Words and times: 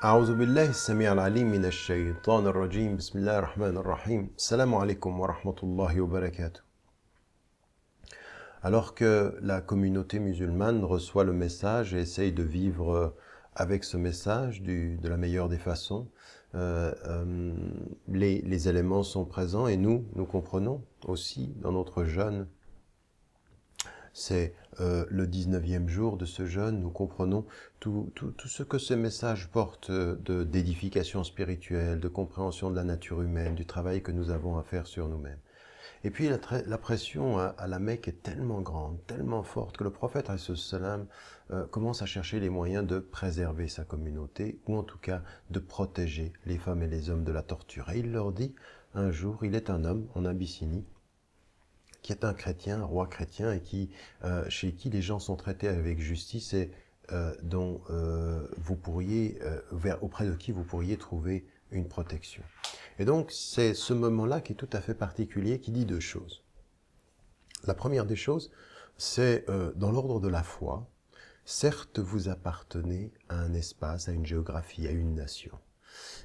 أعوذ 0.04 0.30
بالله 0.38 0.68
السميع 0.68 1.12
العليم 1.12 1.48
من 1.50 1.64
الشيطان 1.64 2.46
الرجيم. 2.46 2.96
بسم 2.96 3.18
الله 3.18 3.38
الرحمن 3.38 3.76
الرحيم. 3.76 4.30
السلام 4.36 4.74
عليكم 4.74 5.20
ورحمة 5.20 5.58
الله 5.62 6.00
وبركاته. 6.00 6.75
Alors 8.62 8.94
que 8.94 9.36
la 9.42 9.60
communauté 9.60 10.18
musulmane 10.18 10.84
reçoit 10.84 11.24
le 11.24 11.32
message 11.32 11.94
et 11.94 12.00
essaye 12.00 12.32
de 12.32 12.42
vivre 12.42 13.14
avec 13.54 13.84
ce 13.84 13.96
message 13.96 14.62
de 14.62 15.08
la 15.08 15.16
meilleure 15.16 15.48
des 15.48 15.58
façons, 15.58 16.08
euh, 16.54 16.94
euh, 17.06 17.52
les, 18.08 18.68
éléments 18.68 19.02
sont 19.02 19.24
présents 19.24 19.66
et 19.66 19.76
nous, 19.76 20.06
nous 20.14 20.24
comprenons 20.24 20.82
aussi 21.06 21.52
dans 21.60 21.72
notre 21.72 22.04
jeûne 22.04 22.46
c'est 24.14 24.54
euh, 24.80 25.04
le 25.10 25.26
19e 25.26 25.88
jour 25.88 26.16
de 26.16 26.24
ce 26.24 26.46
jeûne, 26.46 26.80
nous 26.80 26.88
comprenons 26.88 27.44
tout, 27.80 28.10
tout, 28.14 28.32
ce 28.46 28.62
que 28.62 28.78
ce 28.78 28.94
message 28.94 29.50
porte 29.50 29.90
euh, 29.90 30.16
de- 30.24 30.42
d'édification 30.42 31.22
spirituelle, 31.22 32.00
de 32.00 32.08
compréhension 32.08 32.70
de 32.70 32.76
la 32.76 32.84
nature 32.84 33.20
humaine, 33.20 33.54
du 33.54 33.66
travail 33.66 34.02
que 34.02 34.12
nous 34.12 34.30
avons 34.30 34.56
à 34.56 34.62
faire 34.62 34.86
sur 34.86 35.08
nous-mêmes. 35.08 35.38
Et 36.04 36.10
puis 36.10 36.28
la, 36.28 36.78
pression 36.78 37.38
à, 37.38 37.46
à 37.46 37.66
la 37.66 37.78
Mecque 37.78 38.08
est 38.08 38.22
tellement 38.22 38.60
grande, 38.60 38.98
tellement 39.06 39.42
forte, 39.42 39.76
que 39.76 39.84
le 39.84 39.90
prophète 39.90 40.30
salam 40.36 41.06
commence 41.70 42.02
à 42.02 42.06
chercher 42.06 42.40
les 42.40 42.50
moyens 42.50 42.86
de 42.86 42.98
préserver 42.98 43.68
sa 43.68 43.84
communauté, 43.84 44.58
ou 44.66 44.76
en 44.76 44.82
tout 44.82 44.98
cas 44.98 45.22
de 45.50 45.58
protéger 45.58 46.32
les 46.44 46.58
femmes 46.58 46.82
et 46.82 46.88
les 46.88 47.10
hommes 47.10 47.24
de 47.24 47.32
la 47.32 47.42
torture. 47.42 47.90
Et 47.90 48.00
il 48.00 48.12
leur 48.12 48.32
dit, 48.32 48.54
un 48.94 49.10
jour, 49.10 49.44
il 49.44 49.54
est 49.54 49.70
un 49.70 49.84
homme 49.84 50.08
en 50.14 50.24
Abyssinie, 50.24 50.84
qui 52.02 52.12
est 52.12 52.24
un 52.24 52.34
chrétien, 52.34 52.80
un 52.80 52.84
roi 52.84 53.06
chrétien, 53.06 53.52
et 53.52 53.62
euh, 54.24 54.48
chez 54.48 54.72
qui 54.72 54.90
les 54.90 55.02
gens 55.02 55.18
sont 55.18 55.36
traités 55.36 55.68
avec 55.68 56.00
justice 56.00 56.54
et 56.54 56.70
euh, 57.12 57.32
dont 57.42 57.80
euh, 57.90 58.44
vous 58.56 58.74
pourriez, 58.74 59.38
euh, 59.42 59.96
auprès 60.00 60.26
de 60.26 60.34
qui 60.34 60.50
vous 60.50 60.64
pourriez 60.64 60.96
trouver 60.96 61.46
une 61.70 61.88
protection. 61.88 62.42
Et 62.98 63.04
donc, 63.04 63.30
c'est 63.30 63.74
ce 63.74 63.92
moment-là 63.92 64.40
qui 64.40 64.52
est 64.52 64.56
tout 64.56 64.70
à 64.72 64.80
fait 64.80 64.94
particulier, 64.94 65.60
qui 65.60 65.70
dit 65.70 65.84
deux 65.84 66.00
choses. 66.00 66.42
La 67.66 67.74
première 67.74 68.06
des 68.06 68.16
choses, 68.16 68.50
c'est 68.96 69.48
euh, 69.48 69.72
dans 69.76 69.90
l'ordre 69.90 70.20
de 70.20 70.28
la 70.28 70.42
foi, 70.42 70.88
certes, 71.44 71.98
vous 71.98 72.28
appartenez 72.28 73.12
à 73.28 73.38
un 73.40 73.54
espace, 73.54 74.08
à 74.08 74.12
une 74.12 74.26
géographie, 74.26 74.86
à 74.86 74.92
une 74.92 75.14
nation 75.14 75.58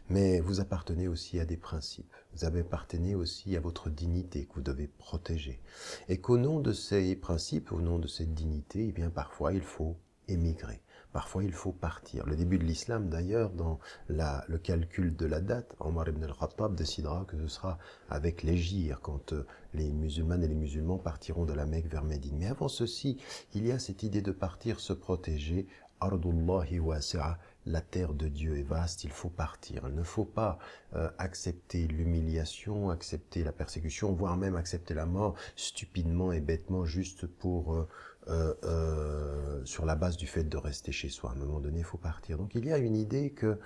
mais 0.09 0.39
vous 0.41 0.59
appartenez 0.59 1.07
aussi 1.07 1.39
à 1.39 1.45
des 1.45 1.57
principes. 1.57 2.13
Vous 2.33 2.45
appartenez 2.45 3.15
aussi 3.15 3.55
à 3.55 3.59
votre 3.59 3.89
dignité 3.89 4.45
que 4.45 4.55
vous 4.55 4.61
devez 4.61 4.87
protéger. 4.87 5.61
Et 6.09 6.19
qu'au 6.19 6.37
nom 6.37 6.59
de 6.59 6.73
ces 6.73 7.15
principes, 7.15 7.71
au 7.71 7.81
nom 7.81 7.99
de 7.99 8.07
cette 8.07 8.33
dignité, 8.33 8.87
eh 8.89 8.91
bien, 8.91 9.09
parfois, 9.09 9.53
il 9.53 9.61
faut 9.61 9.97
émigrer. 10.31 10.81
Parfois, 11.13 11.43
il 11.43 11.51
faut 11.51 11.73
partir. 11.73 12.25
Le 12.25 12.37
début 12.37 12.57
de 12.57 12.63
l'islam, 12.63 13.09
d'ailleurs, 13.09 13.51
dans 13.51 13.79
le 14.07 14.57
calcul 14.57 15.15
de 15.15 15.25
la 15.25 15.41
date, 15.41 15.75
Omar 15.79 16.07
ibn 16.07 16.23
al-Khattab 16.23 16.73
décidera 16.73 17.25
que 17.27 17.37
ce 17.37 17.47
sera 17.47 17.77
avec 18.09 18.43
l'égir, 18.43 19.01
quand 19.01 19.33
euh, 19.33 19.45
les 19.73 19.91
musulmanes 19.91 20.43
et 20.43 20.47
les 20.47 20.55
musulmans 20.55 20.97
partiront 20.97 21.43
de 21.43 21.53
la 21.53 21.65
Mecque 21.65 21.87
vers 21.87 22.03
Médine. 22.03 22.37
Mais 22.39 22.47
avant 22.47 22.69
ceci, 22.69 23.17
il 23.53 23.67
y 23.67 23.71
a 23.73 23.79
cette 23.79 24.03
idée 24.03 24.21
de 24.21 24.31
partir 24.31 24.79
se 24.79 24.93
protéger. 24.93 25.67
Ardullahi 26.01 26.79
wasi'a, 26.79 27.37
la 27.67 27.81
terre 27.81 28.13
de 28.13 28.27
Dieu 28.27 28.57
est 28.57 28.63
vaste, 28.63 29.03
il 29.03 29.11
faut 29.11 29.29
partir. 29.29 29.83
Il 29.87 29.95
ne 29.95 30.03
faut 30.03 30.25
pas 30.25 30.57
euh, 30.95 31.09
accepter 31.19 31.87
l'humiliation, 31.87 32.89
accepter 32.89 33.43
la 33.43 33.51
persécution, 33.51 34.11
voire 34.11 34.35
même 34.35 34.55
accepter 34.55 34.95
la 34.95 35.05
mort 35.05 35.35
stupidement 35.55 36.31
et 36.31 36.41
bêtement 36.41 36.85
juste 36.85 37.27
pour 37.27 37.75
euh, 37.75 37.87
euh, 38.27 39.63
sur 39.63 39.85
la 39.85 39.95
base 39.95 40.17
du 40.17 40.25
fait 40.25 40.43
de 40.43 40.57
rester 40.57 40.91
chez 40.91 41.09
soi. 41.09 41.29
À 41.29 41.33
un 41.33 41.37
moment 41.37 41.59
donné, 41.59 41.79
il 41.79 41.85
faut 41.85 41.99
partir. 41.99 42.37
Donc 42.37 42.55
il 42.55 42.65
y 42.65 42.73
a 42.73 42.79
une 42.79 42.95
idée 42.95 43.31
que 43.31 43.59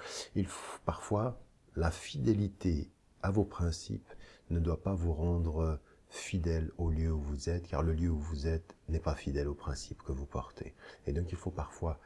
faut, 0.46 0.80
parfois 0.84 1.42
la 1.78 1.92
fidélité 1.92 2.92
à 3.22 3.32
vos 3.32 3.46
principes 3.46 4.14
ne 4.50 4.60
doit 4.60 4.84
pas 4.84 4.94
vous 4.94 5.14
rendre 5.14 5.80
fidèle 6.10 6.72
au 6.78 6.90
lieu 6.90 7.12
où 7.12 7.20
vous 7.20 7.50
êtes, 7.50 7.68
car 7.68 7.82
le 7.82 7.94
lieu 7.94 8.10
où 8.10 8.20
vous 8.20 8.48
êtes 8.48 8.76
n'est 8.90 9.00
pas 9.00 9.16
fidèle 9.16 9.48
aux 9.48 9.56
principes 9.56 10.02
que 10.04 10.12
vous 10.12 10.26
portez. 10.26 10.74
Et 11.08 11.14
donc 11.14 11.32
il 11.32 11.38
faut 11.38 11.52
parfois 11.52 12.00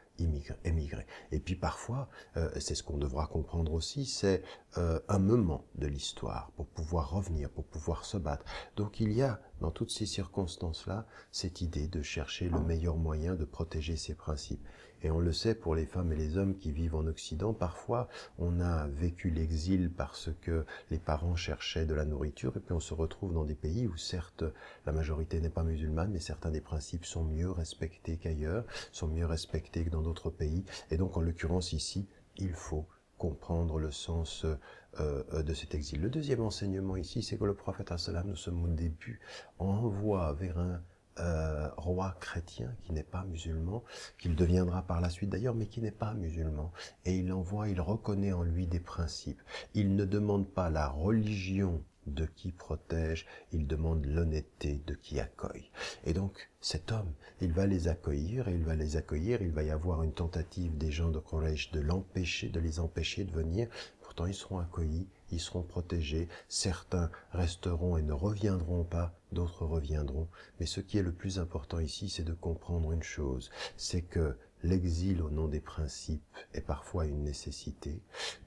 émigrer. 0.64 1.06
Et 1.32 1.40
puis 1.40 1.56
parfois, 1.56 2.10
euh, 2.38 2.50
c'est 2.60 2.76
ce 2.76 2.84
qu'on 2.84 2.98
devra 2.98 3.28
comprendre 3.28 3.74
aussi, 3.74 4.06
c'est 4.06 4.44
euh, 4.78 5.00
un 5.08 5.20
moment 5.20 5.66
de 5.76 5.88
l'histoire 5.88 6.52
pour 6.56 6.68
pouvoir 6.68 7.12
revenir, 7.12 7.50
pour 7.50 7.66
pouvoir 7.66 8.06
se 8.06 8.18
battre. 8.18 8.46
Donc 8.76 9.00
il 9.00 9.14
y 9.14 9.22
a 9.22 9.40
dans 9.62 9.72
toutes 9.72 9.92
ces 9.92 10.06
circonstances-là 10.06 11.06
cette 11.32 11.62
idée 11.62 11.88
de 11.88 12.02
chercher 12.02 12.50
le 12.50 12.60
meilleur 12.60 12.96
moyen 12.96 13.36
de 13.36 13.46
protéger 13.46 13.96
ces 13.96 14.14
principes. 14.14 14.66
Et 15.02 15.12
on 15.12 15.20
le 15.20 15.32
sait 15.32 15.56
pour 15.56 15.76
les 15.76 15.86
femmes 15.86 16.12
et 16.12 16.16
les 16.16 16.38
hommes 16.38 16.58
qui 16.58 16.72
vivent 16.72 16.96
en 16.96 17.08
Occident, 17.08 17.54
parfois 17.54 18.10
on 18.38 18.60
a 18.60 18.88
vécu 18.88 19.30
l'exil 19.30 19.90
parce 19.90 20.30
que 20.42 20.66
les 20.92 21.00
parents 21.00 21.36
cherchaient 21.36 21.86
de 21.86 21.94
la 21.94 22.06
nourriture 22.06 22.58
et 22.58 22.60
puis 22.60 22.74
on 22.74 22.82
se 22.82 22.94
retrouve 22.94 23.34
dans 23.34 23.46
des 23.46 23.56
pays 23.56 23.88
où 23.88 23.96
certes 23.96 24.44
la 24.86 24.92
majorité 24.92 25.40
n'est 25.40 25.50
pas 25.50 25.64
musulmane, 25.64 26.12
mais 26.12 26.20
certains 26.20 26.52
des 26.52 26.60
principes 26.62 27.06
sont 27.06 27.24
mieux 27.24 27.50
respectés 27.50 28.18
qu'ailleurs, 28.18 28.66
sont 28.92 29.08
mieux 29.08 29.26
respectés 29.26 29.86
que 29.86 29.90
dans 29.90 30.02
d'autres 30.02 30.09
pays. 30.30 30.66
Et 30.92 30.98
donc 30.98 31.18
en 31.18 31.22
l'occurrence 31.22 31.74
ici, 31.74 32.08
il 32.38 32.54
faut 32.54 32.88
comprendre 33.18 33.78
le 33.78 33.92
sens 33.92 34.46
euh, 34.46 34.56
euh, 35.00 35.44
de 35.44 35.54
cet 35.54 35.76
exil. 35.76 36.02
Le 36.02 36.10
deuxième 36.10 36.42
enseignement 36.42 36.96
ici, 36.96 37.22
c'est 37.22 37.38
que 37.38 37.44
le 37.44 37.54
prophète 37.54 37.96
sallam, 37.98 38.28
nous 38.28 38.36
sommes 38.36 38.64
au 38.64 38.68
début, 38.68 39.20
envoie 39.60 40.34
vers 40.34 40.58
un 40.58 40.82
euh, 41.20 41.70
roi 41.76 42.16
chrétien 42.22 42.74
qui 42.82 42.94
n'est 42.94 43.04
pas 43.04 43.26
musulman, 43.26 43.84
qu'il 44.18 44.36
deviendra 44.36 44.84
par 44.84 45.02
la 45.02 45.10
suite 45.10 45.30
d'ailleurs, 45.30 45.54
mais 45.54 45.68
qui 45.68 45.82
n'est 45.82 45.92
pas 45.92 46.14
musulman. 46.14 46.72
Et 47.06 47.18
il 47.18 47.34
envoie, 47.34 47.68
il 47.68 47.82
reconnaît 47.82 48.32
en 48.32 48.44
lui 48.44 48.68
des 48.68 48.80
principes. 48.80 49.42
Il 49.74 49.96
ne 49.96 50.06
demande 50.06 50.50
pas 50.50 50.70
la 50.70 50.88
religion 50.88 51.84
de 52.14 52.26
qui 52.26 52.52
protège, 52.52 53.26
il 53.52 53.68
demande 53.68 54.06
l'honnêteté 54.06 54.82
de 54.86 54.94
qui 54.94 55.20
accueille. 55.20 55.70
Et 56.06 56.14
donc, 56.14 56.50
cet 56.62 56.92
homme, 56.92 57.14
il 57.42 57.54
va 57.54 57.66
les 57.66 57.88
accueillir, 57.88 58.48
et 58.48 58.54
il 58.54 58.64
va 58.64 58.76
les 58.76 58.98
accueillir, 58.98 59.42
il 59.42 59.52
va 59.52 59.64
y 59.64 59.72
avoir 59.72 60.04
une 60.04 60.14
tentative 60.14 60.78
des 60.78 60.92
gens 60.92 61.10
de 61.10 61.20
Quraysh 61.20 61.72
de 61.72 61.80
l'empêcher, 61.80 62.50
de 62.50 62.60
les 62.60 62.80
empêcher 62.80 63.24
de 63.24 63.32
venir. 63.32 63.70
Pourtant, 64.02 64.26
ils 64.26 64.34
seront 64.34 64.60
accueillis, 64.60 65.08
ils 65.32 65.40
seront 65.40 65.64
protégés. 65.64 66.28
Certains 66.48 67.12
resteront 67.32 67.98
et 67.98 68.02
ne 68.02 68.14
reviendront 68.14 68.84
pas, 68.84 69.18
d'autres 69.32 69.66
reviendront. 69.66 70.28
Mais 70.60 70.66
ce 70.66 70.82
qui 70.82 70.98
est 70.98 71.04
le 71.04 71.14
plus 71.14 71.40
important 71.40 71.80
ici, 71.80 72.10
c'est 72.10 72.24
de 72.24 72.34
comprendre 72.34 72.92
une 72.92 73.04
chose, 73.04 73.50
c'est 73.78 74.02
que 74.02 74.36
l'exil 74.64 75.22
au 75.22 75.30
nom 75.30 75.48
des 75.48 75.62
principes 75.62 76.24
est 76.54 76.62
parfois 76.62 77.06
une 77.06 77.24
nécessité, 77.24 78.02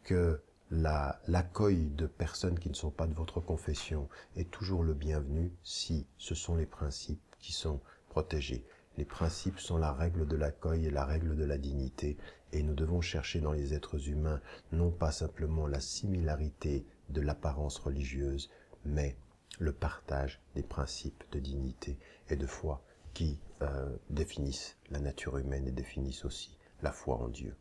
que 0.05 0.41
la- 0.72 1.21
l'accueil 1.28 1.84
de 1.91 2.06
personnes 2.06 2.59
qui 2.59 2.71
ne 2.71 2.75
sont 2.75 2.91
pas 2.91 3.06
de 3.06 3.12
votre 3.12 3.41
confession 3.41 4.09
est 4.37 4.50
toujours 4.50 4.83
le 4.83 4.94
bienvenu 4.94 5.53
si 5.62 6.06
ce 6.16 6.34
sont 6.34 6.56
les 6.56 6.65
principes 6.65 7.21
qui 7.38 7.53
sont 7.53 7.81
protégés. 8.09 8.65
Les 8.97 9.05
principes 9.05 9.59
sont 9.60 9.77
la 9.77 9.93
règle 9.93 10.27
de 10.27 10.34
l'accueil 10.34 10.87
et 10.87 10.91
la 10.91 11.05
règle 11.05 11.37
de 11.37 11.44
la 11.44 11.59
dignité, 11.59 12.16
et 12.53 12.62
nous 12.62 12.75
devons 12.75 13.03
chercher 13.03 13.41
dans 13.41 13.53
les 13.53 13.75
êtres 13.75 14.09
humains 14.09 14.41
non 14.72 14.91
pas 14.91 15.12
simplement 15.12 15.66
la 15.66 15.81
similarité 15.81 16.87
de 17.10 17.21
l'apparence 17.21 17.78
religieuse, 17.78 18.50
mais 18.87 19.16
le 19.59 19.72
partage 19.72 20.41
des 20.54 20.62
principes 20.62 21.25
de 21.33 21.39
dignité 21.39 21.99
et 22.31 22.37
de 22.37 22.47
foi 22.47 22.83
qui 23.12 23.39
euh, 23.60 23.95
définissent 24.09 24.78
la 24.91 25.01
nature 25.01 25.36
humaine 25.36 25.69
et 25.69 25.72
définissent 25.72 26.24
aussi 26.24 26.57
la 26.80 26.92
foi 26.92 27.16
en 27.16 27.28
Dieu. 27.28 27.54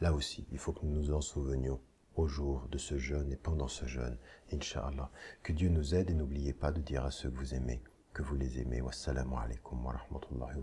Là 0.00 0.14
aussi, 0.14 0.46
il 0.50 0.58
faut 0.58 0.72
que 0.72 0.86
nous 0.86 0.94
nous 0.94 1.12
en 1.12 1.20
souvenions 1.20 1.78
au 2.16 2.26
jour 2.28 2.68
de 2.70 2.78
ce 2.78 2.98
jeûne 2.98 3.32
et 3.32 3.36
pendant 3.36 3.68
ce 3.68 3.86
jeûne, 3.86 4.18
Inch'Allah. 4.52 5.10
Que 5.42 5.52
Dieu 5.52 5.68
nous 5.68 5.94
aide 5.94 6.10
et 6.10 6.14
n'oubliez 6.14 6.52
pas 6.52 6.72
de 6.72 6.80
dire 6.80 7.04
à 7.04 7.10
ceux 7.10 7.30
que 7.30 7.36
vous 7.36 7.54
aimez 7.54 7.82
que 8.14 8.22
vous 8.22 8.36
les 8.36 8.60
aimez. 8.60 8.80
Wassalamu 8.80 9.34
alaikum 9.36 9.84
wa 9.84 9.92
rahmatullahi 9.92 10.54